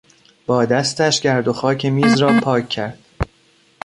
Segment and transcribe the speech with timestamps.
[0.47, 2.99] با دستش گرد و خاک میز را پاک کرد.